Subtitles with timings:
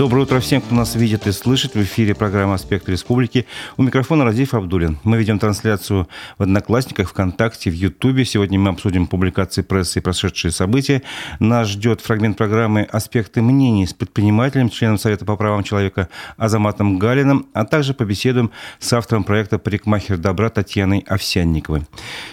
[0.00, 1.74] Доброе утро всем, кто нас видит и слышит.
[1.74, 3.44] В эфире программа «Аспект республики».
[3.76, 4.98] У микрофона Разиф Абдулин.
[5.04, 8.24] Мы ведем трансляцию в Одноклассниках, ВКонтакте, в Ютубе.
[8.24, 11.02] Сегодня мы обсудим публикации прессы и прошедшие события.
[11.38, 16.08] Нас ждет фрагмент программы «Аспекты мнений» с предпринимателем, членом Совета по правам человека
[16.38, 21.82] Азаматом Галиным, а также побеседуем с автором проекта «Парикмахер добра» Татьяной Овсянниковой.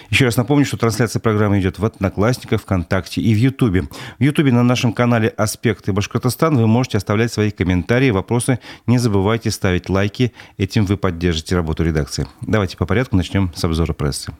[0.08, 3.90] Еще раз напомню, что трансляция программы идет в Одноклассниках, ВКонтакте и в Ютубе.
[4.18, 8.60] В Ютубе на нашем канале «Аспекты Башкортостан» вы можете оставлять свои комментарии, вопросы.
[8.86, 10.32] Не забывайте ставить лайки.
[10.56, 12.26] Этим вы поддержите работу редакции.
[12.40, 14.32] Давайте по порядку начнем с обзора прессы.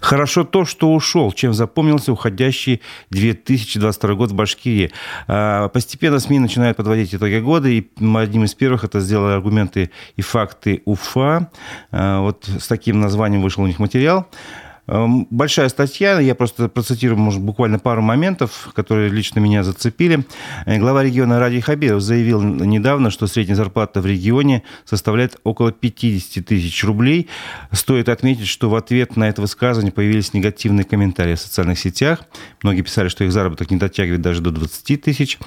[0.00, 4.90] Хорошо то, что ушел, чем запомнился уходящий 2022 год в Башкирии.
[5.28, 10.22] А, постепенно СМИ начинают подводить итоги года, и одним из первых это сделали аргументы и
[10.22, 11.50] факты УФА.
[11.92, 14.26] А, вот с таким названием вышел у них материал.
[14.92, 20.26] Эм, большая статья, я просто процитирую, может, буквально пару моментов, которые лично меня зацепили.
[20.66, 26.44] Э, глава региона Ради Хабиров заявил недавно, что средняя зарплата в регионе составляет около 50
[26.44, 27.30] тысяч рублей.
[27.70, 32.24] Стоит отметить, что в ответ на это высказывание появились негативные комментарии в социальных сетях.
[32.62, 35.38] Многие писали, что их заработок не дотягивает даже до 20 тысяч.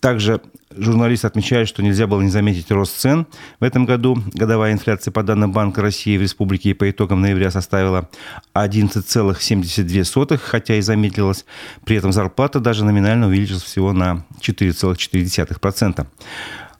[0.00, 0.40] Также
[0.74, 3.26] журналист отмечает, что нельзя было не заметить рост цен.
[3.58, 8.08] В этом году годовая инфляция по данным Банка России в республике по итогам ноября составила
[8.54, 11.44] 11,72, хотя и замедлилась.
[11.84, 16.06] При этом зарплата даже номинально увеличилась всего на 4,4%.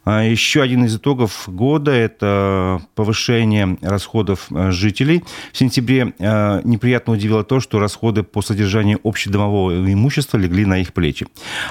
[0.04, 5.22] А еще один из итогов года– это повышение расходов э, жителей.
[5.52, 10.94] В сентябре э, неприятно удивило то, что расходы по содержанию общедомового имущества легли на их
[10.94, 11.26] плечи.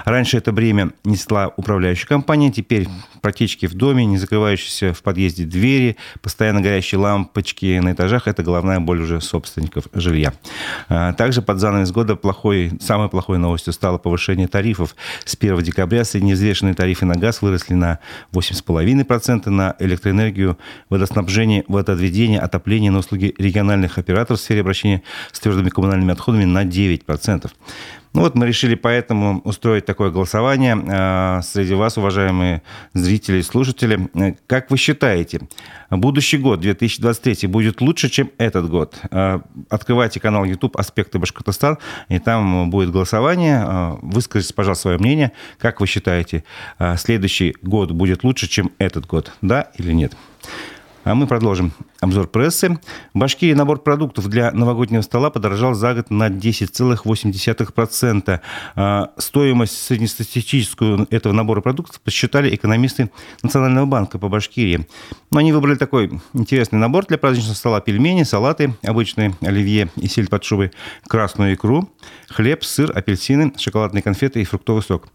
[0.06, 2.88] Раньше это бремя несла управляющая компания, теперь
[3.22, 8.80] протечки в доме, не закрывающиеся в подъезде двери, постоянно горящие лампочки на этажах– это головная
[8.80, 10.34] боль уже собственников жилья.
[10.88, 14.96] А также под занавес года плохой, самой плохой новостью стало повышение тарифов.
[15.26, 18.00] С 1 декабря средневзвешенные тарифы на газ выросли на
[18.32, 20.58] 8,5% на электроэнергию,
[20.90, 26.64] водоснабжение, водоотведение, отопление на услуги региональных операторов в сфере обращения с твердыми коммунальными отходами на
[26.64, 27.52] 9%.
[28.14, 34.10] Ну вот мы решили поэтому устроить такое голосование э, среди вас, уважаемые зрители и слушатели.
[34.16, 35.42] Э, как вы считаете,
[35.92, 39.00] будущий год, 2023, будет лучше, чем этот год?
[39.12, 41.78] Э, открывайте канал YouTube «Аспекты Башкортостан»,
[42.08, 43.98] и там будет голосование.
[44.02, 45.32] Выскажите, пожалуйста, свое мнение.
[45.60, 46.44] Как вы считаете,
[46.98, 49.32] следующий год будет лучше, чем этот год?
[49.42, 50.14] Да или нет?
[51.10, 51.72] А мы продолжим
[52.02, 52.80] обзор прессы.
[53.16, 58.40] В Башкирии набор продуктов для новогоднего стола подорожал за год на 10,8%.
[58.76, 63.10] А, стоимость среднестатистическую этого набора продуктов посчитали экономисты
[63.42, 64.88] Национального банка по Башкирии.
[65.32, 67.82] Но они выбрали такой интересный набор для праздничного стола.
[67.82, 70.72] Пельмени, салаты, обычные оливье и сель под шубой,
[71.08, 71.90] красную икру,
[72.30, 75.08] хлеб, сыр, апельсины, шоколадные конфеты и фруктовый сок.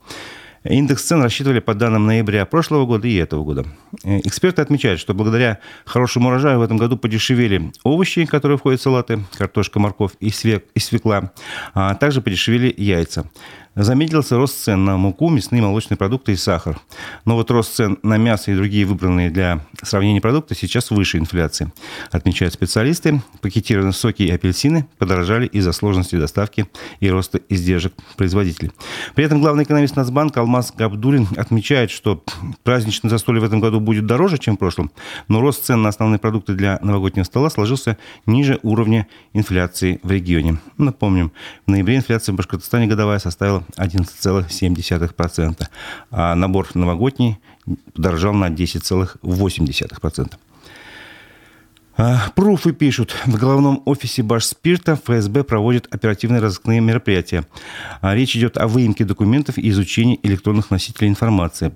[0.64, 3.66] Индекс цен рассчитывали по данным ноября прошлого года и этого года.
[4.02, 8.82] Э, эксперты отмечают, что благодаря хорошему урожаю в этом году подешевели овощи, которые входят в
[8.82, 11.32] салаты, картошка, морковь и свекла,
[11.74, 13.30] а также подешевели яйца
[13.74, 16.78] замедлился рост цен на муку, мясные молочные продукты и сахар.
[17.24, 21.72] Но вот рост цен на мясо и другие выбранные для сравнения продукты сейчас выше инфляции.
[22.10, 26.66] Отмечают специалисты, пакетированные соки и апельсины подорожали из-за сложности доставки
[27.00, 28.72] и роста издержек производителей.
[29.14, 32.22] При этом главный экономист Нацбанка Алмаз Габдулин отмечает, что
[32.62, 34.90] праздничный застолье в этом году будет дороже, чем в прошлом,
[35.28, 40.58] но рост цен на основные продукты для новогоднего стола сложился ниже уровня инфляции в регионе.
[40.78, 41.32] Напомним,
[41.66, 45.68] в ноябре инфляция в Башкортостане годовая составила 11,7%,
[46.10, 47.38] а набор новогодний
[47.94, 50.34] подорожал на 10,8%.
[51.96, 53.14] А, пруфы пишут.
[53.24, 57.46] В головном офисе Башспирта ФСБ проводит оперативные разыскные мероприятия.
[58.00, 61.72] А, речь идет о выемке документов и изучении электронных носителей информации.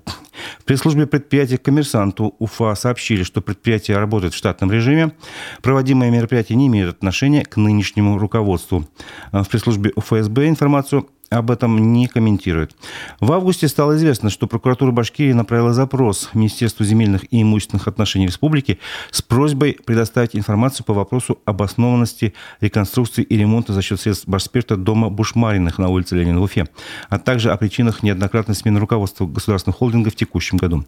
[0.59, 5.13] В пресс-службе предприятия «Коммерсанту» УФА сообщили, что предприятие работает в штатном режиме.
[5.61, 8.85] Проводимые мероприятия не имеют отношения к нынешнему руководству.
[9.31, 12.75] А, в пресс-службе УФСБ информацию об этом не комментирует.
[13.19, 18.79] В августе стало известно, что прокуратура Башкирии направила запрос Министерству земельных и имущественных отношений республики
[19.11, 25.09] с просьбой предоставить информацию по вопросу обоснованности реконструкции и ремонта за счет средств Башспирта дома
[25.09, 26.67] Бушмариных на улице Ленина в Уфе,
[27.09, 30.85] а также о причинах неоднократной смены руководства государственных холдингов в текущем году.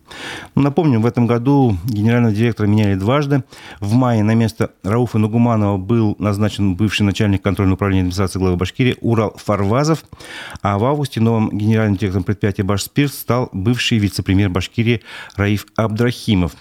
[0.55, 3.43] Напомним, в этом году генерального директора меняли дважды.
[3.79, 8.97] В мае на место Рауфа Нугуманова был назначен бывший начальник контрольного управления администрации главы Башкирии
[9.01, 10.03] Урал Фарвазов–
[10.61, 15.01] а в августе новым генеральным директором предприятия «Башспирт» стал бывший вице-премьер Башкирии
[15.35, 16.53] Раиф Абдрахимов.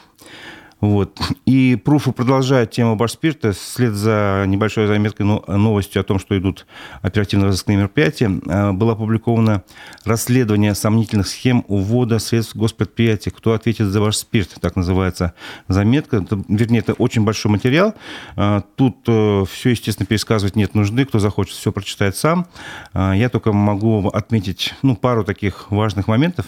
[0.80, 1.18] Вот.
[1.44, 3.52] И Пруфы продолжает тему Башспирта.
[3.52, 6.66] Вслед за небольшой заметкой новостью о том, что идут
[7.02, 9.62] оперативно-розыскные мероприятия, э, было опубликовано
[10.04, 13.30] расследование сомнительных схем увода средств госпредприятия.
[13.30, 14.54] Кто ответит за ваш спирт?
[14.60, 15.34] Так называется
[15.68, 16.18] заметка.
[16.18, 17.94] Это, вернее, это очень большой материал.
[18.36, 21.04] Э, тут э, все, естественно, пересказывать нет нужды.
[21.04, 22.46] Кто захочет, все прочитает сам.
[22.94, 26.46] Я только могу отметить ну, пару таких важных моментов.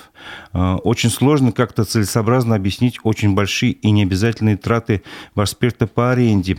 [0.52, 5.02] Очень сложно как-то целесообразно объяснить очень большие и необязательные обязательные траты
[5.34, 6.56] Башспирта по аренде,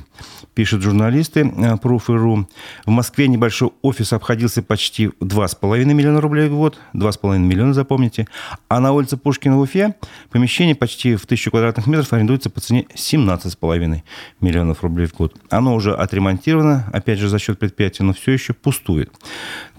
[0.54, 2.46] пишут журналисты э, Proof.ru.
[2.86, 8.28] В Москве небольшой офис обходился почти 2,5 миллиона рублей в год, 2,5 миллиона, запомните.
[8.68, 9.96] А на улице Пушкина в Уфе
[10.30, 14.02] помещение почти в 1000 квадратных метров арендуется по цене 17,5
[14.42, 15.34] миллионов рублей в год.
[15.50, 19.10] Оно уже отремонтировано, опять же, за счет предприятия, но все еще пустует.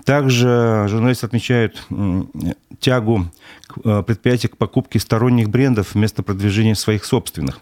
[0.04, 1.86] Также журналисты отмечают
[2.78, 7.60] тягу э, предприятий к покупке сторонних брендов вместо продвижения своих собственных.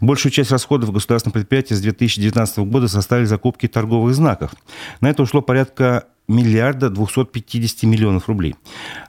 [0.00, 4.52] Большую часть расходов государственных предприятий с 2019 года составили закупки торговых знаков.
[5.00, 8.54] На это ушло порядка миллиарда 250 миллионов рублей.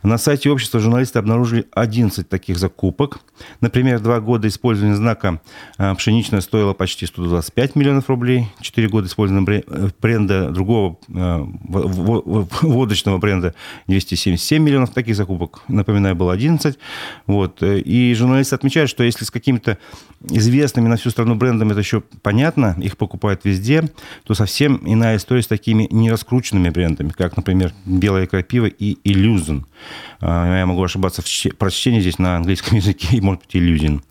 [0.02, 3.20] На сайте общества журналисты обнаружили 11 таких закупок.
[3.62, 5.40] Например, два года использования знака
[5.78, 10.98] а, пшеничная стоила почти 125 миллионов рублей, четыре года использования э, бренда другого
[12.62, 13.54] водочного бренда
[13.88, 14.92] 277 миллионов.
[14.92, 16.43] Таких закупок, напоминаю, было 11.
[17.28, 17.62] Вот.
[17.62, 19.78] И журналисты отмечают, что если с какими-то
[20.30, 23.90] известными на всю страну брендами это еще понятно, их покупают везде,
[24.24, 29.64] то совсем иная история с такими нераскрученными брендами как, например, «Белая крапива» и «Illusion».
[30.22, 34.02] А, я могу ошибаться в прочтении здесь на английском языке, и, может быть, «Illusion».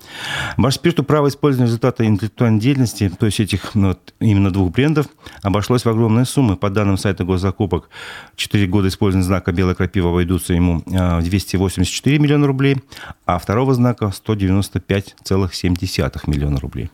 [0.57, 5.07] Башспирту право использования результата интеллектуальной деятельности, то есть этих ну, вот, именно двух брендов,
[5.43, 6.57] обошлось в огромные суммы.
[6.57, 7.89] По данным сайта госзакупок,
[8.37, 12.79] 4 года использования знака «Белая крапива» обойдутся ему 284 а, миллиона рублей,
[13.27, 16.91] а второго знака 195,7 миллиона рублей.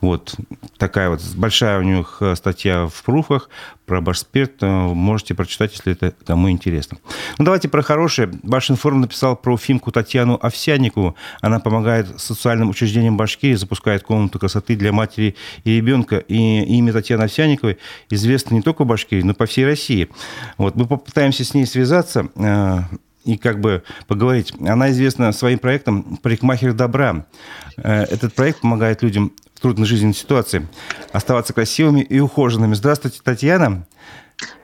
[0.00, 0.34] Вот
[0.76, 3.48] такая вот большая у них э, статья в пруфах
[3.86, 4.62] про Башспирт.
[4.62, 6.98] Э, можете прочитать, если это кому интересно.
[7.38, 8.30] Ну, давайте про хорошее.
[8.42, 11.16] Башинформ написал про Фимку Татьяну Овсяникову.
[11.40, 16.18] Она помогает социальным учреждениям Башкирии, запускает комнату красоты для матери и ребенка.
[16.18, 17.78] И имя Татьяны Овсяниковой
[18.10, 20.08] известно не только в Башкирии, но и по всей России.
[20.58, 22.78] Вот мы попытаемся с ней связаться э,
[23.24, 24.52] и как бы поговорить.
[24.60, 27.26] Она известна своим проектом «Парикмахер добра».
[27.76, 30.68] Этот проект помогает людям трудной жизненной ситуации,
[31.12, 32.74] оставаться красивыми и ухоженными.
[32.74, 33.86] Здравствуйте, Татьяна.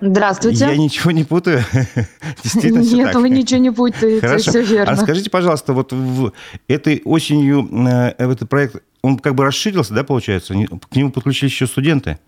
[0.01, 0.67] Здравствуйте.
[0.67, 1.65] Я ничего не путаю.
[2.43, 4.51] Действительно Нет, вы ничего не путаете, Хорошо.
[4.51, 4.93] все верно.
[4.93, 6.33] А скажите, пожалуйста, вот в
[6.69, 10.55] этой осенью э, этот проект, он как бы расширился, да, получается?
[10.55, 12.19] К нему подключились еще студенты?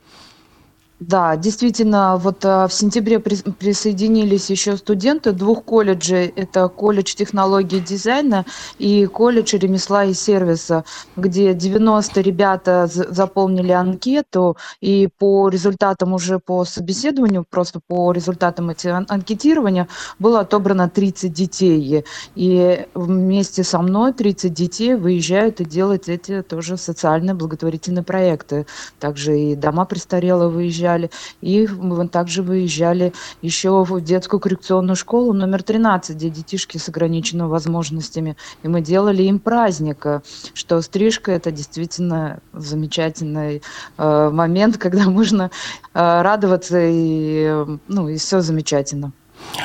[1.08, 6.28] Да, действительно, вот а, в сентябре присоединились еще студенты двух колледжей.
[6.36, 8.46] Это колледж технологии и дизайна
[8.78, 10.84] и колледж ремесла и сервиса,
[11.16, 18.92] где 90 ребята заполнили анкету, и по результатам уже по собеседованию, просто по результатам этих
[19.08, 19.88] анкетирования,
[20.20, 22.04] было отобрано 30 детей.
[22.36, 28.66] И вместе со мной 30 детей выезжают и делают эти тоже социальные благотворительные проекты.
[29.00, 31.10] Также и дома престарелых выезжают выезжали.
[31.40, 33.12] И мы также выезжали
[33.42, 38.36] еще в детскую коррекционную школу номер 13, где детишки с ограниченными возможностями.
[38.62, 40.06] И мы делали им праздник,
[40.54, 43.62] что стрижка– это действительно замечательный
[43.98, 45.50] э, момент, когда можно
[45.94, 49.12] э, радоваться, и, ну, и все замечательно.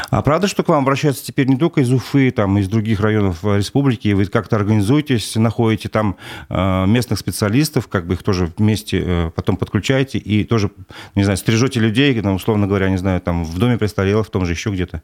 [0.10, 3.44] А правда, что к вам обращаются теперь не только из Уфы, там, из других районов
[3.44, 6.18] э, республики, вы как-то организуетесь, находите там
[6.50, 10.72] э, местных специалистов, как бы их тоже вместе э, потом подключаете и тоже,
[11.16, 14.46] не знаю, стрижете людей, там, условно говоря, не знаю, там в доме престарелых, в том
[14.46, 15.02] же еще где-то?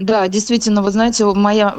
[0.00, 1.74] Да, действительно, вы знаете, моя,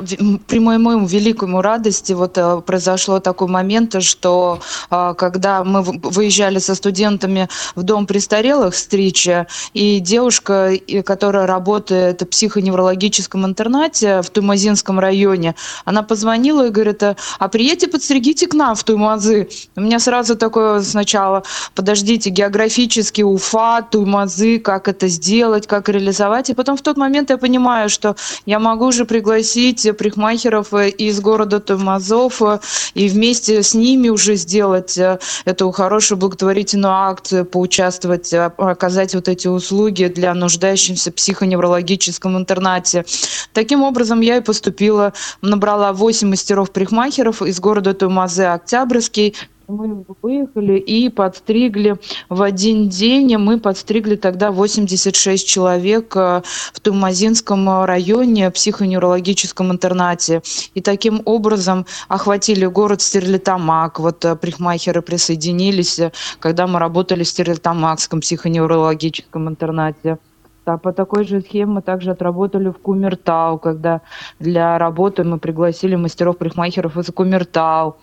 [0.46, 4.60] при моему великому радости вот э, произошло такой момент, что
[4.92, 10.74] а, когда мы выезжали со студентами в дом престарелых встреча, и девушка,
[11.04, 18.46] которая работает в психоневрологическом интернате в Туймазинском районе, она позвонила и говорит, а приедьте, подстригите
[18.46, 19.50] к нам в Туймазы.
[19.76, 21.42] У меня сразу такое сначала,
[21.74, 26.52] подождите, географически Уфа, Туймазы, как это сделать, как реализовать.
[26.52, 28.11] И потом в тот момент я понимаю, что
[28.46, 32.60] я могу уже пригласить парикмахеров э, из города Томазов э,
[32.94, 39.48] и вместе с ними уже сделать э, эту хорошую благотворительную акцию, поучаствовать, оказать вот эти
[39.48, 43.06] услуги для нуждающихся в психоневрологическом интернате.
[43.54, 49.36] Таким образом, я и поступила, набрала 8 мастеров-парикмахеров из города Тумазе Октябрьский,
[49.72, 51.96] мы выехали и подстригли
[52.30, 53.38] в один день.
[53.38, 56.42] Мы подстригли тогда 86 человек э,
[56.74, 60.42] в Тумазинском районе психоневрологическом интернате.
[60.74, 64.00] И таким образом охватили город Стерлитамак.
[64.00, 70.18] Вот э, прихмахеры присоединились, э, когда мы работали в Стерлитамакском психоневрологическом интернате.
[70.66, 74.02] Да, по такой же схеме мы также отработали в Кумертау, когда
[74.40, 77.96] для работы мы пригласили мастеров-парикмахеров из Кумертау.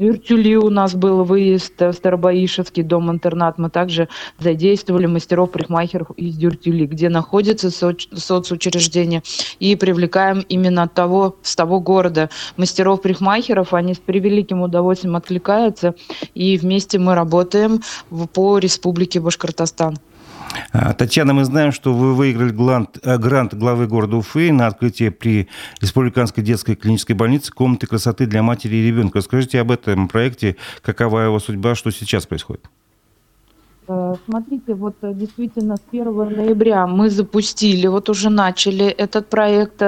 [0.00, 0.02] В
[0.56, 3.58] у нас был выезд в Старобаишевский дом-интернат.
[3.58, 9.22] Мы также задействовали мастеров-парикмахеров из Дюртюли, где находится соц- соцучреждение,
[9.58, 13.74] и привлекаем именно того, с того города мастеров-парикмахеров.
[13.74, 15.94] Они с превеликим удовольствием откликаются,
[16.34, 17.82] и вместе мы работаем
[18.32, 19.98] по республике Башкортостан.
[20.72, 25.10] А, Татьяна, мы знаем, что вы выиграли грант, э, грант главы города Уфы на открытие
[25.10, 25.48] при
[25.80, 29.18] Республиканской детской клинической больнице комнаты красоты для матери и ребенка.
[29.18, 32.64] Расскажите об этом проекте, какова его судьба, что сейчас происходит?
[33.88, 39.82] Э, смотрите, вот э, действительно с 1 ноября мы запустили, вот уже начали этот проект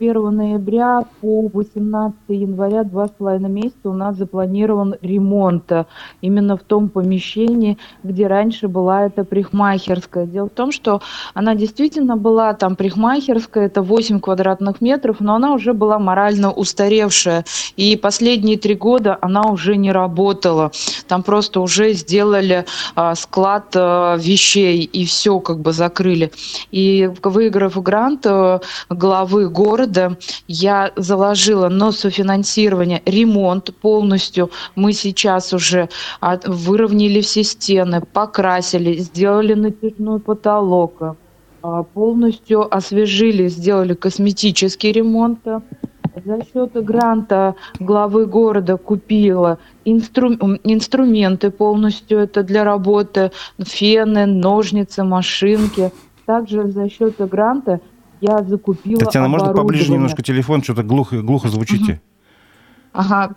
[0.00, 5.84] 1 ноября по 18 января, два с половиной месяца у нас запланирован ремонт э,
[6.20, 10.26] именно в том помещении, где раньше была эта прихмахерская.
[10.26, 11.00] Дело в том, что
[11.32, 17.44] она действительно была там прихмахерская, это 8 квадратных метров, но она уже была морально устаревшая.
[17.76, 20.72] И последние три года она уже не работала.
[21.06, 22.64] Там просто уже сделали
[22.96, 26.32] а, склад а, вещей и все как бы закрыли.
[26.72, 28.60] И выиграв грант а,
[28.90, 30.16] главы города, города
[30.48, 34.50] я заложила на софинансирование ремонт полностью.
[34.76, 35.88] Мы сейчас уже
[36.46, 41.16] выровняли все стены, покрасили, сделали натяжной потолок,
[41.62, 45.40] а, полностью освежили, сделали косметический ремонт.
[46.24, 50.28] За счет гранта главы города купила инстру...
[50.64, 55.90] инструменты полностью это для работы, фены, ножницы, машинки.
[56.24, 57.80] Также за счет гранта
[58.24, 62.00] я закупила Татьяна, можно поближе немножко телефон, что-то глухо, глухо звучите?
[62.92, 63.34] Ага.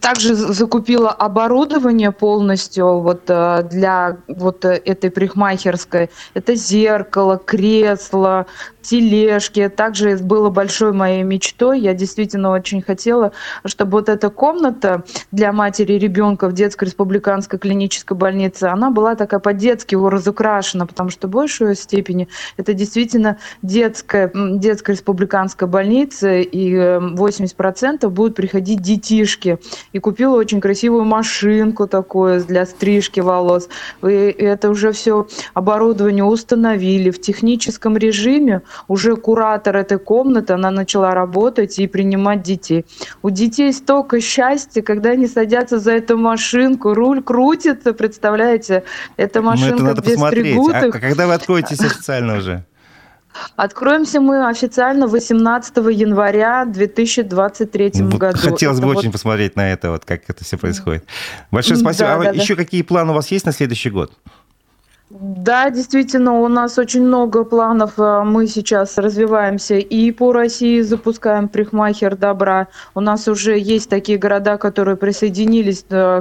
[0.00, 6.10] Также закупила оборудование полностью вот э, для вот этой парикмахерской.
[6.34, 8.44] Это зеркало, кресло,
[8.84, 9.68] тележки.
[9.68, 11.80] Также было большой моей мечтой.
[11.80, 13.32] Я действительно очень хотела,
[13.64, 19.14] чтобы вот эта комната для матери и ребенка в детской республиканской клинической больнице, она была
[19.14, 26.74] такая по-детски разукрашена, потому что в большей степени это действительно детская, детская республиканская больница, и
[26.74, 29.58] 80% э, будут приходить детишки.
[29.92, 33.68] И купила очень красивую машинку такую для стрижки волос.
[34.02, 41.12] И это уже все оборудование установили в техническом режиме уже куратор этой комнаты, она начала
[41.12, 42.84] работать и принимать детей.
[43.22, 48.84] У детей столько счастья, когда они садятся за эту машинку, руль крутится, представляете?
[49.16, 50.46] Эта машинка, ну, это надо где посмотреть.
[50.46, 50.94] стригут а их.
[50.94, 52.64] А когда вы откроетесь официально уже?
[53.56, 58.38] Откроемся мы официально 18 января 2023 вот году.
[58.38, 58.98] Хотелось это бы вот...
[58.98, 61.04] очень посмотреть на это, вот как это все происходит.
[61.50, 62.08] Большое спасибо.
[62.08, 62.64] Да, а да, еще да.
[62.64, 64.12] какие планы у вас есть на следующий год?
[65.16, 67.92] Да, действительно, у нас очень много планов.
[67.98, 72.66] Э, мы сейчас развиваемся и по России запускаем прихмахер добра.
[72.96, 76.20] У нас уже есть такие города, которые присоединились э,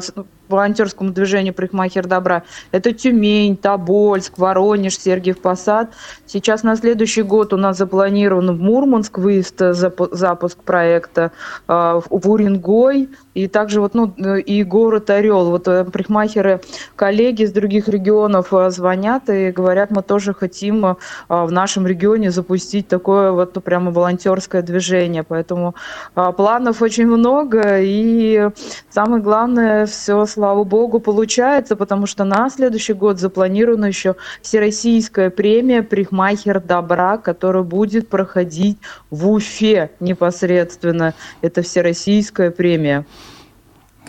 [0.49, 2.43] волонтерскому движению «Парикмахер добра».
[2.71, 5.91] Это Тюмень, Тобольск, Воронеж, Сергиев Посад.
[6.25, 11.31] Сейчас на следующий год у нас запланирован в Мурманск выезд, э, запуск проекта,
[11.67, 15.49] э, в Уренгой, и также вот, ну, и город Орел.
[15.49, 16.61] Вот э, парикмахеры,
[16.95, 20.97] коллеги из других регионов звонят и говорят, мы тоже хотим
[21.29, 25.23] в нашем регионе запустить такое вот прямо волонтерское движение.
[25.23, 25.75] Поэтому
[26.13, 28.49] планов очень много, и
[28.89, 35.83] самое главное, все слава богу, получается, потому что на следующий год запланирована еще всероссийская премия
[35.83, 38.77] «Прихмахер добра», которая будет проходить
[39.11, 41.13] в Уфе непосредственно.
[41.41, 43.05] Это всероссийская премия.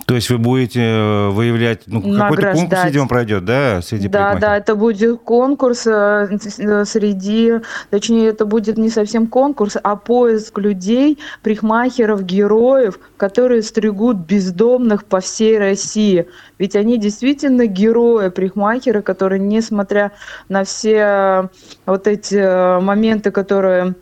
[0.07, 4.57] То есть вы будете э, выявлять, ну, какой-то конкурс, видимо, пройдет, да, среди Да, да,
[4.57, 7.55] это будет конкурс э, э, среди,
[7.91, 15.21] точнее, это будет не совсем конкурс, а поиск людей, прихмахеров, героев, которые стригут бездомных по
[15.21, 16.27] всей России.
[16.59, 20.13] Ведь они действительно герои, прихмахеры, которые, несмотря
[20.49, 21.49] на все
[21.87, 23.95] вот эти моменты, которые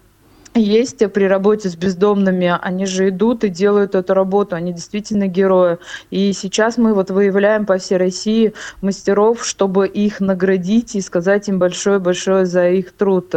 [0.54, 5.78] есть при работе с бездомными, они же идут и делают эту работу, они действительно герои.
[6.10, 11.58] И сейчас мы вот выявляем по всей России мастеров, чтобы их наградить и сказать им
[11.58, 13.34] большое-большое за их труд.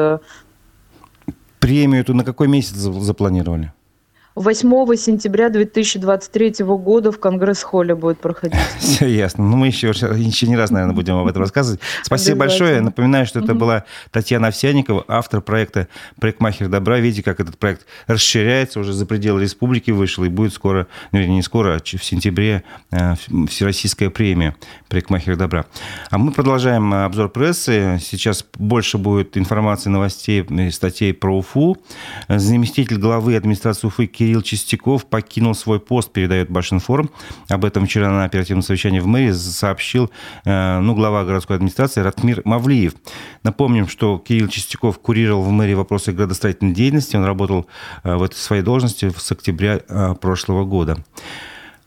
[1.59, 3.71] Премию эту на какой месяц запланировали?
[4.35, 8.59] 8 сентября 2023 года в Конгресс-холле будет проходить.
[8.79, 9.45] Все ясно.
[9.45, 11.79] Ну, мы еще, еще не раз, наверное, будем об этом рассказывать.
[12.03, 12.81] Спасибо большое.
[12.81, 15.87] Напоминаю, что это была Татьяна Овсяникова, автор проекта
[16.19, 16.99] «Парикмахер добра».
[16.99, 21.41] Видите, как этот проект расширяется, уже за пределы республики вышел, и будет скоро, ну, не
[21.41, 23.13] скоро, а в сентябре э,
[23.47, 24.57] Всероссийская премия
[24.89, 25.65] «Парикмахер добра».
[26.09, 27.99] А мы продолжаем обзор прессы.
[28.01, 31.77] Сейчас больше будет информации, новостей, статей про УФУ.
[32.27, 37.09] Заместитель главы администрации Уфы Кирилл Чистяков покинул свой пост, передает Башинформ.
[37.49, 40.11] Об этом вчера на оперативном совещании в мэрии сообщил
[40.43, 42.93] э, ну, глава городской администрации Ратмир Мавлиев.
[43.43, 47.15] Напомним, что Кирилл Чистяков курировал в мэрии вопросы градостроительной деятельности.
[47.15, 47.67] Он работал
[48.03, 50.97] э, в этой своей должности с октября э, прошлого года.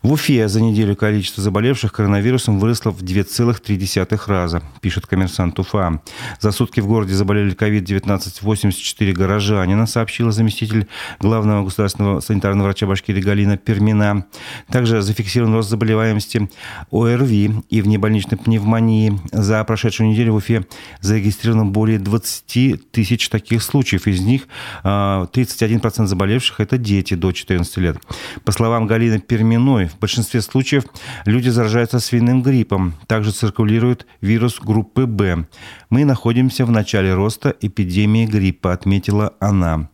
[0.00, 6.00] В Уфе за неделю количество заболевших коронавирусом выросло в 2,3 раза, пишет коммерсант Уфа.
[6.38, 10.86] За сутки в городе заболели COVID-19 84 горожанина, сообщила заместитель
[11.18, 14.24] главного государственного санитарного врача Башкирии Галина Пермина.
[14.70, 16.48] Также зафиксирован рост заболеваемости
[16.92, 19.18] ОРВИ и внебольничной пневмонии.
[19.32, 20.64] За прошедшую неделю в Уфе
[21.00, 24.06] зарегистрировано более 20 тысяч таких случаев.
[24.06, 24.46] Из них
[24.84, 27.98] 31% а, заболевших– это дети до 14 лет.
[28.44, 30.84] По словам Галины Перминой, в большинстве случаев
[31.24, 32.94] люди заражаются свиным гриппом.
[33.06, 35.46] Также циркулирует вирус группы Б.
[35.90, 39.88] Мы находимся в начале роста эпидемии гриппа, отметила она.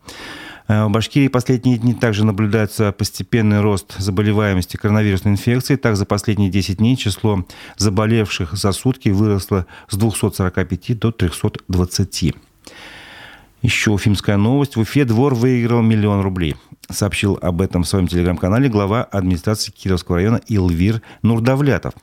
[0.68, 5.78] Э, в Башкирии последние дни также наблюдается постепенный рост заболеваемости коронавирусной инфекцией.
[5.78, 7.44] Так, за последние 10 дней число
[7.76, 12.34] заболевших за сутки выросло с 245 до 320.
[13.62, 14.76] Еще уфимская новость.
[14.76, 16.56] В Уфе двор выиграл миллион рублей.
[16.90, 21.94] Сообщил об этом в своем телеграм-канале глава администрации Кировского района Илвир Нурдавлятов.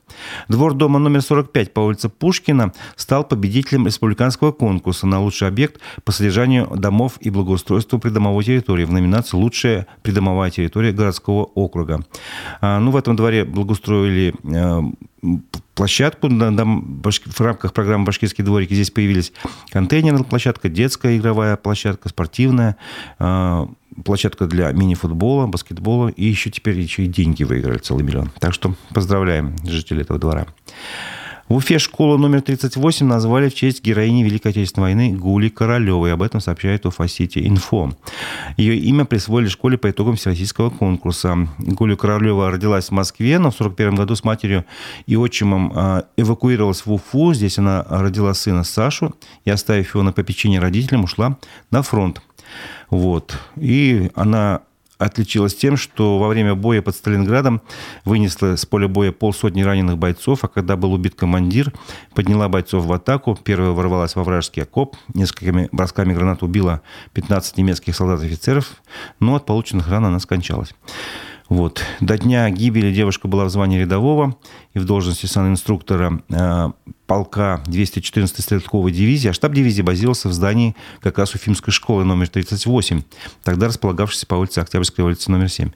[0.48, 6.10] Двор дома номер 45 по улице Пушкина стал победителем республиканского конкурса на лучший объект по
[6.10, 12.04] содержанию домов и благоустройству придомовой территории в номинации «Лучшая придомовая территория городского округа».
[12.60, 14.80] А, ну, в этом дворе благоустроили э,
[15.74, 18.74] площадку в рамках программы «Башкирские дворики».
[18.74, 19.32] Здесь появились
[19.70, 22.76] контейнерная площадка, детская игровая площадка, спортивная,
[23.18, 23.68] а,
[24.04, 26.08] площадка для мини-футбола, баскетбола.
[26.08, 28.30] И еще теперь еще и деньги выиграли целый миллион.
[28.40, 30.46] Так что поздравляем жителей этого двора.
[31.52, 36.14] В Уфе школу номер 38 назвали в честь героини Великой Отечественной войны Гули Королевой.
[36.14, 37.90] Об этом сообщает Уфа-Сити Инфо.
[38.56, 41.46] Ее имя присвоили школе по итогам всероссийского конкурса.
[41.58, 44.64] Гуля Королева родилась в Москве, но в 1941 году с матерью
[45.06, 47.34] и отчимом а, эвакуировалась в Уфу.
[47.34, 49.14] Здесь она родила сына Сашу
[49.44, 51.36] и, оставив его на попечение родителям, ушла
[51.70, 52.22] на фронт.
[52.90, 53.38] Вот.
[53.56, 54.62] И она
[55.04, 57.62] отличилась тем, что во время боя под Сталинградом
[58.04, 61.72] вынесла с поля боя полсотни раненых бойцов, а когда был убит командир,
[62.14, 63.38] подняла бойцов в атаку.
[63.42, 66.82] Первая ворвалась во вражеский окоп, несколькими бросками гранат убила
[67.14, 68.72] 15 немецких солдат-офицеров,
[69.20, 70.74] но от полученных ран она скончалась.
[71.52, 71.84] Вот.
[72.00, 74.38] До дня гибели девушка была в звании рядового
[74.72, 76.70] и в должности санинструктора э,
[77.06, 82.30] полка 214-й стрелковой дивизии, а штаб дивизии базировался в здании как раз Уфимской школы номер
[82.30, 83.02] 38,
[83.44, 85.72] тогда располагавшейся по улице Октябрьской улицы номер 7.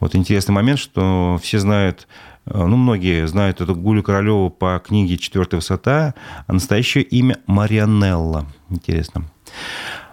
[0.00, 2.08] Вот интересный момент, что все знают
[2.46, 6.14] э, ну, многие знают эту Гулю Королеву по книге «Четвертая высота»,
[6.48, 8.46] а настоящее имя Марианелла.
[8.68, 9.26] Интересно.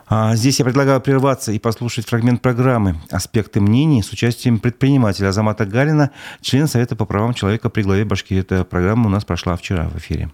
[0.09, 5.65] А здесь я предлагаю прерваться и послушать фрагмент программы «Аспекты мнений» с участием предпринимателя Азамата
[5.65, 8.39] Галина, члена Совета по правам человека при главе Башкирии.
[8.39, 10.29] Эта программа у нас прошла вчера в эфире.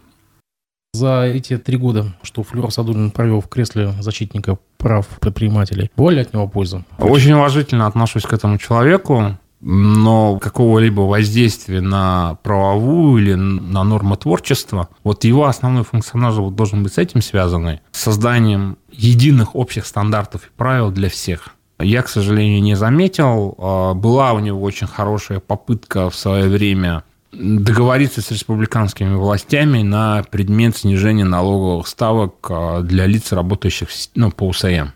[0.93, 6.21] За эти три года, что Флюр Садулин провел в кресле защитника прав предпринимателей, была ли
[6.21, 6.85] от него польза?
[6.99, 15.23] Очень уважительно отношусь к этому человеку но какого-либо воздействия на правовую или на нормотворчество, вот
[15.23, 20.49] его основной функционал вот должен быть с этим связанный, с созданием единых общих стандартов и
[20.57, 21.49] правил для всех.
[21.79, 23.55] Я, к сожалению, не заметил.
[23.57, 30.23] А, была у него очень хорошая попытка в свое время договориться с республиканскими властями на
[30.29, 34.89] предмет снижения налоговых ставок а, для лиц, работающих ну, по УСМ.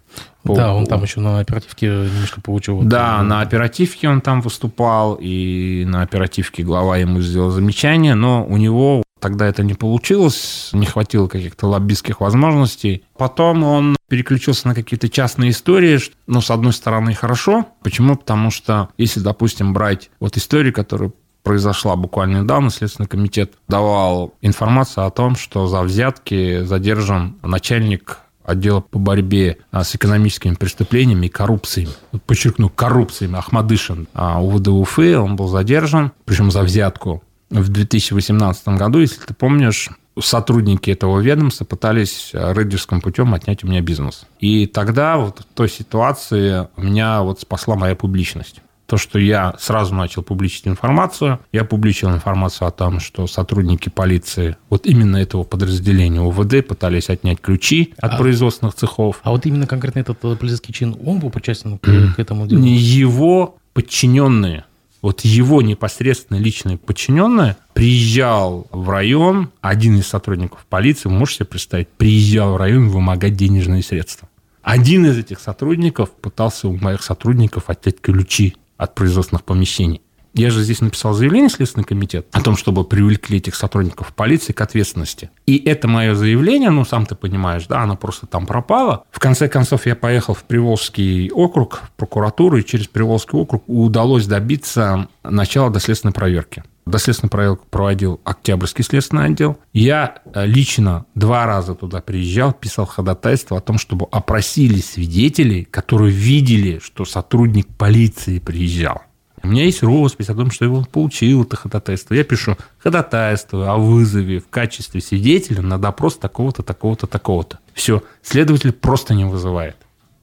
[0.48, 2.82] По, да, он там еще на оперативке немножко получил.
[2.82, 8.58] Да, на оперативке он там выступал, и на оперативке глава ему сделал замечание, но у
[8.58, 13.04] него Тогда это не получилось, не хватило каких-то лоббистских возможностей.
[13.18, 16.00] Потом он переключился на какие-то частные истории.
[16.28, 17.66] Ну, с одной стороны, хорошо.
[17.82, 18.16] Почему?
[18.16, 21.12] Потому что если, допустим, брать вот историю, которая
[21.44, 28.80] произошла буквально недавно, Следственный комитет давал информацию о том, что за взятки задержан начальник отдела
[28.80, 31.90] по борьбе а, с экономическими преступлениями и коррупцией.
[32.26, 33.38] Подчеркну, коррупциями.
[33.38, 39.34] Ахмадышин а, УВД Уфы, он был задержан, причем за взятку в 2018 году, если ты
[39.34, 44.26] помнишь, сотрудники этого ведомства пытались рейдерским путем отнять у меня бизнес.
[44.40, 48.62] И тогда вот в той ситуации меня вот спасла моя публичность.
[48.88, 51.40] То, что я сразу начал публичить информацию.
[51.52, 57.42] Я публичил информацию о том, что сотрудники полиции вот именно этого подразделения УВД пытались отнять
[57.42, 59.20] ключи от а, производственных цехов.
[59.24, 62.64] А вот именно конкретно этот полицейский чин, он был причастен к, к этому делу?
[62.64, 64.64] Его подчиненные
[65.02, 71.46] вот его непосредственно личный подчиненный приезжал в район, один из сотрудников полиции, вы можете себе
[71.46, 74.28] представить, приезжал в район вымогать денежные средства.
[74.64, 80.02] Один из этих сотрудников пытался у моих сотрудников отнять ключи от производственных помещений.
[80.38, 84.54] Я же здесь написал заявление в Следственный комитет о том, чтобы привлекли этих сотрудников полиции
[84.54, 85.32] к ответственности.
[85.48, 89.04] И это мое заявление, ну, сам ты понимаешь, да, оно просто там пропало.
[89.10, 94.28] В конце концов, я поехал в Приволжский округ, в прокуратуру, и через Приволжский округ удалось
[94.28, 96.64] добиться начала доследственной проверки.
[96.88, 99.60] Доследственную проверку проводил Октябрьский следственный отдел.
[99.74, 106.12] Я э, лично два раза туда приезжал, писал ходатайство о том, чтобы опросили свидетелей, которые
[106.12, 109.02] видели, что сотрудник полиции приезжал.
[109.44, 112.14] У меня есть роспись о том, что его получил это ходатайство.
[112.14, 117.60] Я пишу ходатайство о вызове в качестве свидетеля на допрос такого-то, такого-то, такого-то.
[117.74, 119.78] Все, следователь просто не вызывает.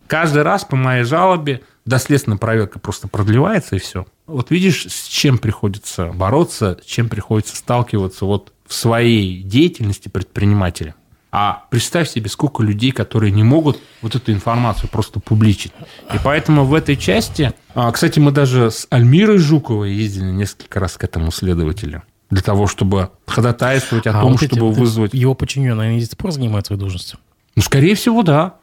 [0.09, 4.07] Каждый раз по моей жалобе доследственная проверка просто продлевается, и все.
[4.27, 10.95] Вот видишь, с чем приходится бороться, с чем приходится сталкиваться вот в своей деятельности предпринимателя.
[11.31, 15.73] А представь себе, сколько людей, которые не могут вот эту информацию просто публичить.
[16.13, 17.53] И поэтому в этой части...
[17.75, 22.67] А, кстати, мы даже с Альмирой Жуковой ездили несколько раз к этому следователю для того,
[22.67, 25.15] чтобы ходатайствовать о а том, вот чтобы эти, вызвать...
[25.15, 27.19] Его подчиненные, они до сих пор занимают своей должностью?
[27.57, 28.55] Ну, скорее всего, да.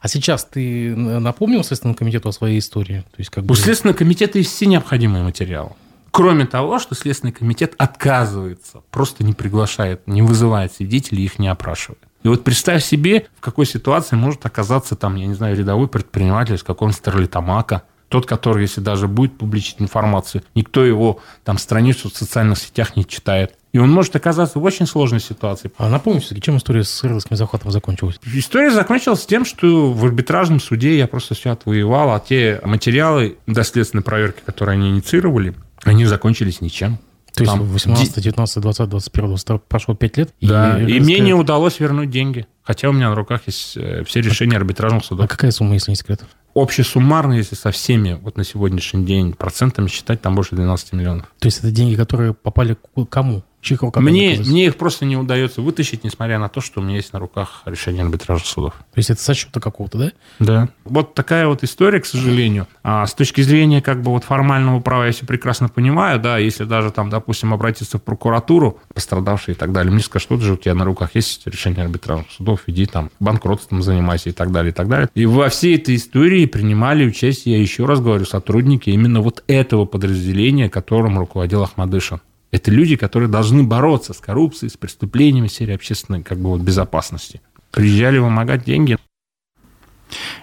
[0.00, 3.00] А сейчас ты напомнил Следственному комитету о своей истории?
[3.10, 3.52] То есть, как бы...
[3.52, 5.72] У Следственного комитета есть все необходимые материалы.
[6.10, 12.00] Кроме того, что Следственный комитет отказывается, просто не приглашает, не вызывает свидетелей, их не опрашивает.
[12.22, 16.54] И вот представь себе, в какой ситуации может оказаться там, я не знаю, рядовой предприниматель
[16.54, 22.16] из какого-нибудь Стерлитамака, тот, который, если даже будет публичить информацию, никто его там страницу в
[22.16, 23.54] социальных сетях не читает.
[23.72, 25.70] И он может оказаться в очень сложной ситуации.
[25.78, 28.18] А напомню все-таки, чем история с Ирловским захватом закончилась?
[28.26, 34.02] История закончилась тем, что в арбитражном суде я просто все отвоевал, а те материалы доследственной
[34.02, 35.54] проверки, которые они инициировали,
[35.84, 36.98] они закончились ничем.
[37.34, 40.34] То есть 18, 19, 20, 21, 22 прошло 5 лет?
[40.40, 42.46] Да, и, и мне не удалось вернуть деньги.
[42.62, 45.24] Хотя у меня на руках есть э, все решения арбитражных судов.
[45.24, 46.22] А какая сумма, если не секрет?
[46.54, 51.26] Общесуммарно, если со всеми вот на сегодняшний день процентами считать, там больше 12 миллионов.
[51.38, 53.44] То есть это деньги, которые попали к кому?
[53.60, 57.12] Чьих мне, мне их просто не удается вытащить, несмотря на то, что у меня есть
[57.12, 58.72] на руках решение арбитражных судов.
[58.72, 60.12] То есть это со счета какого-то, да?
[60.38, 60.68] Да.
[60.84, 62.66] Вот такая вот история, к сожалению.
[62.82, 66.64] А с точки зрения как бы вот формального права я все прекрасно понимаю, да, если
[66.64, 70.56] даже там, допустим, обратиться в прокуратуру, пострадавшие и так далее, мне скажут, что же у
[70.56, 74.74] тебя на руках есть решение арбитражных судов, иди там банкротством занимайся и так далее, и
[74.74, 75.10] так далее.
[75.14, 79.84] И во всей этой истории принимали участие, я еще раз говорю, сотрудники именно вот этого
[79.84, 82.20] подразделения, которым руководил Ахмадышин.
[82.50, 86.60] Это люди, которые должны бороться с коррупцией, с преступлениями в сфере общественной как бы, вот,
[86.60, 87.40] безопасности.
[87.70, 88.98] Приезжали вымогать деньги.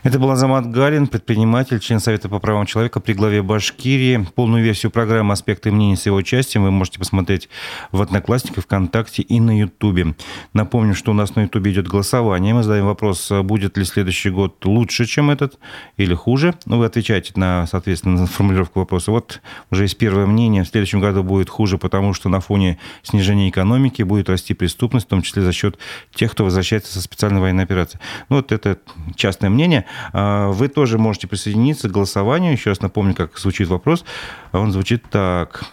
[0.07, 4.25] Это был Азамат Гарин, предприниматель, член Совета по правам человека при главе Башкирии.
[4.35, 7.49] Полную версию программы «Аспекты мнений» с его участием вы можете посмотреть
[7.91, 10.15] в Одноклассниках, ВКонтакте и на Ютубе.
[10.53, 12.53] Напомню, что у нас на Ютубе идет голосование.
[12.53, 15.59] Мы задаем вопрос, будет ли следующий год лучше, чем этот,
[15.97, 16.55] или хуже.
[16.63, 19.11] Ну, вы отвечаете на, соответственно, на формулировку вопроса.
[19.11, 19.41] Вот
[19.71, 20.63] уже есть первое мнение.
[20.63, 25.09] В следующем году будет хуже, потому что на фоне снижения экономики будет расти преступность, в
[25.09, 25.77] том числе за счет
[26.15, 27.99] тех, кто возвращается со специальной военной операции.
[28.29, 28.77] Ну, вот это
[29.17, 29.83] частное мнение.
[30.13, 32.51] А, вы тоже можете присоединиться к голосованию.
[32.51, 34.05] Еще раз напомню, как звучит вопрос.
[34.51, 35.65] Он звучит так.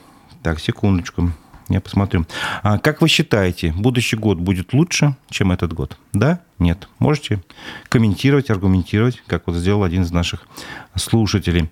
[0.42, 1.30] Так, секундочку.
[1.68, 2.26] Я посмотрю.
[2.62, 5.96] А как вы считаете, будущий год будет лучше, чем этот год?
[6.12, 6.40] Да?
[6.58, 6.88] Нет?
[6.98, 7.42] Можете
[7.88, 10.46] комментировать, аргументировать, как вот сделал один из наших
[10.94, 11.70] слушателей.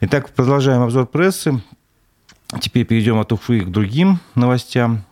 [0.00, 1.60] Итак, продолжаем обзор прессы.
[2.60, 5.04] Теперь перейдем от Уфы к другим новостям.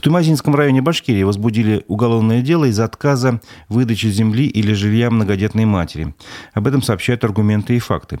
[0.00, 6.14] В Тумазинском районе Башкирии возбудили уголовное дело из-за отказа выдачи земли или жилья многодетной матери.
[6.54, 8.18] Об этом сообщают аргументы и факты.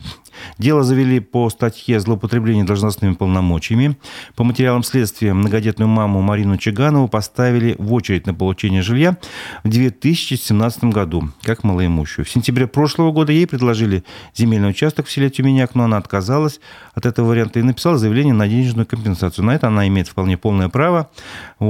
[0.58, 3.96] Дело завели по статье «Злоупотребление должностными полномочиями».
[4.36, 9.16] По материалам следствия многодетную маму Марину Чиганову поставили в очередь на получение жилья
[9.64, 12.26] в 2017 году, как малоимущую.
[12.26, 16.60] В сентябре прошлого года ей предложили земельный участок в селе Тюменяк, но она отказалась
[16.92, 19.46] от этого варианта и написала заявление на денежную компенсацию.
[19.46, 21.08] На это она имеет вполне полное право.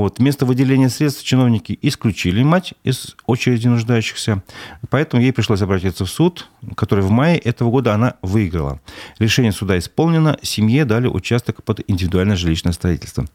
[0.00, 0.18] Вот.
[0.18, 4.42] Вместо выделения средств чиновники исключили мать из очереди нуждающихся,
[4.88, 8.80] поэтому ей пришлось обратиться в суд, который в мае этого года она выиграла.
[9.18, 13.26] Решение суда исполнено, семье дали участок под индивидуальное жилищное строительство.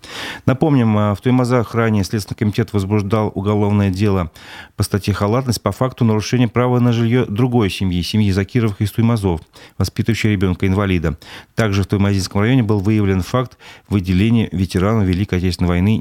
[0.47, 4.31] Напомним, а, в Туймазах ранее Следственный комитет возбуждал уголовное дело
[4.75, 9.41] по статье «Халатность» по факту нарушения права на жилье другой семьи, семьи Закировых из Туймазов,
[9.77, 11.19] воспитывающей ребенка-инвалида.
[11.53, 15.99] Также в Туймазинском районе был выявлен факт выделения ветерану Великой Отечественной войны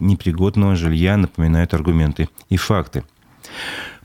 [0.54, 3.04] непригодного жилья, напоминают аргументы и факты.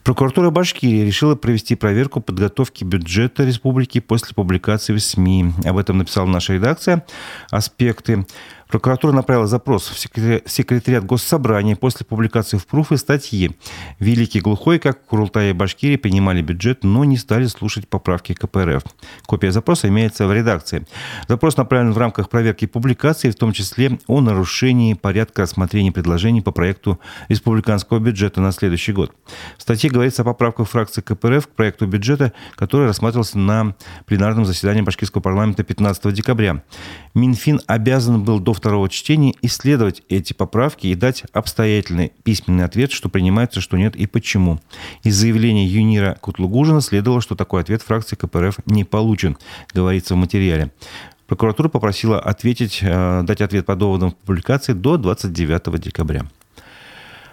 [0.04, 5.54] Прокуратура Башкирии решила провести проверку подготовки бюджета республики после публикации в СМИ.
[5.66, 7.06] Об этом написала наша редакция.
[7.52, 8.26] Аспекты
[8.70, 13.58] Прокуратура направила запрос в секретариат Госсобрания после публикации в ПРУФ и статьи
[13.98, 18.84] «Великий глухой, как Курултай и Башкирии принимали бюджет, но не стали слушать поправки КПРФ».
[19.26, 20.86] Копия запроса имеется в редакции.
[21.28, 26.52] Запрос направлен в рамках проверки публикации, в том числе о нарушении порядка рассмотрения предложений по
[26.52, 29.16] проекту республиканского бюджета на следующий год.
[29.58, 34.82] В статье говорится о поправках фракции КПРФ к проекту бюджета, который рассматривался на пленарном заседании
[34.82, 36.62] башкирского парламента 15 декабря.
[37.16, 43.10] Минфин обязан был до второго чтения исследовать эти поправки и дать обстоятельный письменный ответ, что
[43.10, 44.60] принимается, что нет и почему.
[45.04, 49.38] Из заявления Юнира Кутлугужина следовало, что такой ответ фракции КПРФ не получен,
[49.74, 50.72] говорится в материале.
[51.28, 56.26] Прокуратура попросила ответить, э, дать ответ по доводам публикации до 29 декабря.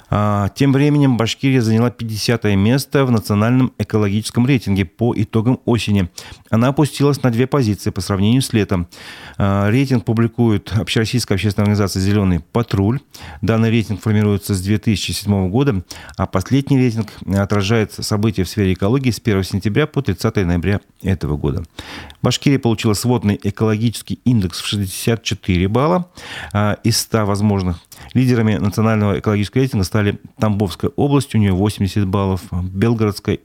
[0.08, 6.08] А, тем временем Башкирия заняла 50 место в национальном экологическом рейтинге по итогам осени.
[6.50, 8.88] Она опустилась на две позиции по сравнению с летом.
[9.36, 13.00] А, рейтинг публикует Общероссийская общественная организация «Зеленый патруль».
[13.42, 15.84] Данный рейтинг формируется с 2007 года,
[16.16, 21.36] а последний рейтинг отражает события в сфере экологии с 1 сентября по 30 ноября этого
[21.36, 21.64] года.
[22.26, 26.10] Башкирия получила сводный экологический индекс в 64 балла
[26.52, 27.78] а, из 100 возможных.
[28.14, 33.38] Лидерами национального экологического рейтинга стали Тамбовская область, у нее 80 баллов, Белгородская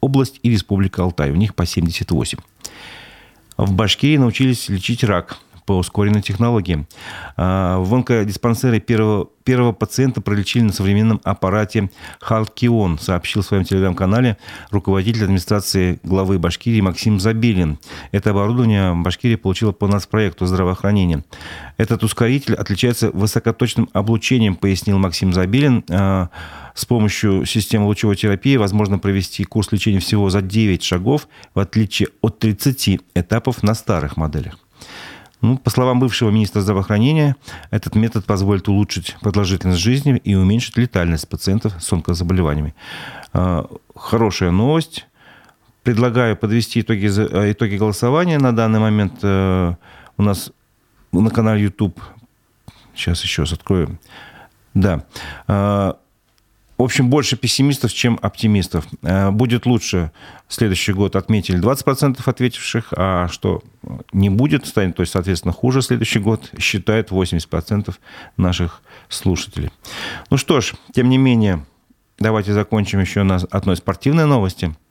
[0.00, 2.38] область и Республика Алтай, у них по 78.
[3.56, 6.86] В Башкирии научились лечить рак по ускоренной технологии.
[7.36, 14.36] А, в онкодиспансере первого Первого пациента пролечили на современном аппарате Халкион, сообщил в своем телеграм-канале
[14.70, 17.78] руководитель администрации главы Башкирии Максим Забелин.
[18.12, 21.24] Это оборудование Башкирия получила по нацпроекту здравоохранения.
[21.78, 25.82] Этот ускоритель отличается высокоточным облучением, пояснил Максим Забелин.
[25.90, 26.28] А,
[26.74, 32.10] с помощью системы лучевой терапии возможно провести курс лечения всего за 9 шагов, в отличие
[32.20, 34.58] от 30 этапов на старых моделях.
[35.40, 37.36] Ну, по словам бывшего министра здравоохранения,
[37.70, 42.74] этот метод позволит улучшить продолжительность жизни и уменьшить летальность пациентов с онкозаболеваниями.
[43.32, 45.06] А, хорошая новость.
[45.84, 48.38] Предлагаю подвести итоги, э, итоги голосования.
[48.38, 49.74] На данный момент э,
[50.16, 50.50] у нас
[51.12, 52.00] на канале YouTube.
[52.94, 53.98] Сейчас еще раз открою.
[54.74, 55.04] Да.
[56.78, 58.86] В общем, больше пессимистов, чем оптимистов.
[59.02, 60.12] Э, будет лучше
[60.46, 63.62] следующий год, отметили 20% ответивших, а что
[64.12, 67.94] не будет, станет, то есть, соответственно, хуже следующий год, считает 80%
[68.36, 69.70] наших слушателей.
[70.30, 71.66] Ну что ж, тем не менее,
[72.18, 74.74] давайте закончим еще на одной спортивной новости–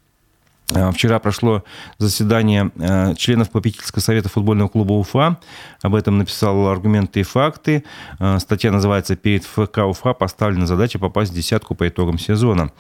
[0.70, 1.64] вчера прошло
[1.98, 5.38] заседание э, членов попечительского совета футбольного клуба УФА.
[5.82, 7.84] Об этом написал аргументы и факты.
[8.20, 12.72] Э, статья называется «Перед ФК УФА поставлена задача попасть в десятку по итогам сезона».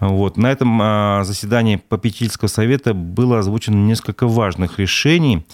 [0.00, 0.36] Вот.
[0.36, 0.78] На этом
[1.24, 5.46] заседании попечительского совета было озвучено несколько важных решений.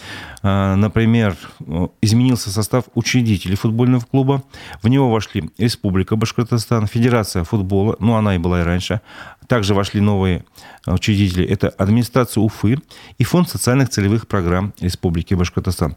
[0.42, 1.36] Например,
[2.00, 4.42] изменился состав учредителей футбольного клуба.
[4.82, 9.00] В него вошли Республика Башкортостан, Федерация футбола, ну она и была и раньше,
[9.46, 10.44] также вошли новые
[10.86, 11.46] учредители.
[11.46, 12.78] Это администрация Уфы
[13.18, 15.96] и Фонд социальных целевых программ Республики Башкортостан.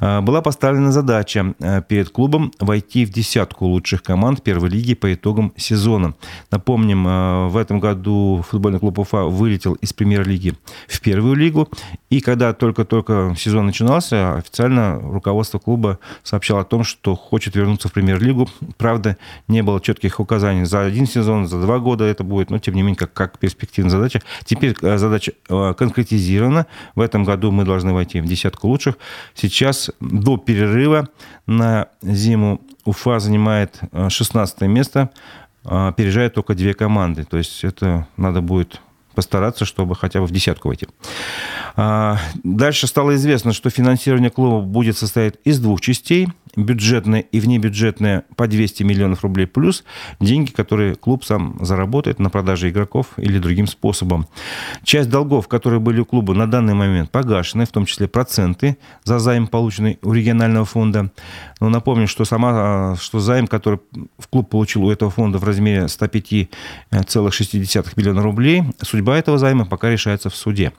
[0.00, 5.12] А, была поставлена задача а, перед клубом войти в десятку лучших команд первой лиги по
[5.12, 6.14] итогам сезона.
[6.50, 10.54] Напомним, а, в этом году футбольный клуб Уфа вылетел из премьер-лиги
[10.88, 11.68] в первую лигу.
[12.10, 17.92] И когда только-только сезон начинался, официально руководство клуба сообщало о том, что хочет вернуться в
[17.92, 18.48] премьер-лигу.
[18.76, 19.16] Правда,
[19.48, 22.82] не было четких указаний за один сезон, за два года это будет, но тем не
[22.82, 24.22] менее, как, как перспективная задача.
[24.44, 26.66] Теперь задача э, конкретизирована.
[26.94, 28.98] В этом году мы должны войти в десятку лучших.
[29.34, 31.08] Сейчас до перерыва
[31.46, 35.10] на зиму Уфа занимает 16 э, место,
[35.64, 37.24] опережает только две команды.
[37.24, 38.80] То есть это надо будет
[39.14, 40.86] постараться, чтобы хотя бы в десятку войти.
[42.44, 46.28] Дальше стало известно, что финансирование клуба будет состоять из двух частей.
[46.56, 49.84] Бюджетные и внебюджетные по 200 миллионов рублей, плюс
[50.20, 54.26] деньги, которые клуб сам заработает на продаже игроков или другим способом.
[54.82, 59.18] Часть долгов, которые были у клуба на данный момент погашены, в том числе проценты за
[59.18, 61.10] займ, полученный у регионального фонда.
[61.60, 63.80] Но напомню, что, сама, а, что займ, который
[64.18, 69.90] в клуб получил у этого фонда в размере 105,6 миллиона рублей, судьба этого займа пока
[69.90, 70.72] решается в суде.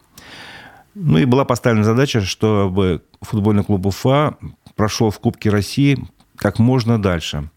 [1.00, 4.36] Ну и была поставлена задача, чтобы футбольный клуб Уфа
[4.76, 6.04] прошел в Кубке России
[6.36, 7.52] как можно дальше.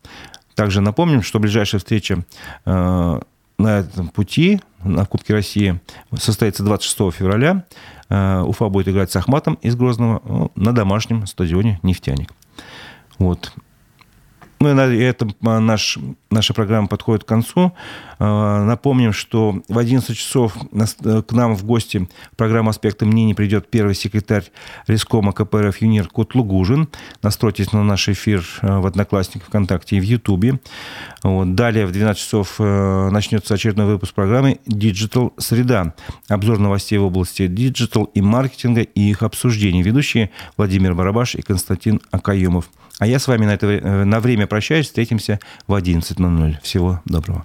[0.54, 2.22] Также напомним, что ближайшая встреча
[2.66, 3.20] э,
[3.58, 5.80] на этом пути, на Кубке России,
[6.18, 7.64] состоится 26 февраля.
[8.10, 12.34] Э, Уфа будет играть с Ахматом из Грозного ну, на домашнем стадионе «Нефтяник».
[13.18, 13.54] Вот.
[14.60, 15.98] Ну и на этом а, наш,
[16.30, 17.72] наша программа подходит к концу.
[18.18, 23.34] А, напомним, что в 11 часов э, к нам в гости в программу «Аспекты мнений»
[23.34, 24.44] придет первый секретарь
[24.86, 26.88] Рискома КПРФ Юнир Кот Лугужин.
[27.22, 30.60] Настройтесь на наш эфир э, в Одноклассниках, ВКонтакте и в Ютубе.
[31.22, 31.54] Вот.
[31.54, 35.94] Далее в 12 часов э, начнется очередной выпуск программы «Digital Среда».
[36.28, 39.82] Обзор новостей в области диджитал и маркетинга и их обсуждений.
[39.82, 42.70] Ведущие Владимир Барабаш и Константин Акаемов.
[43.00, 43.66] А я с вами на, это,
[44.04, 44.86] на время прощаюсь.
[44.86, 45.74] Встретимся в
[46.20, 46.60] 11.00.
[46.62, 47.44] Всего доброго.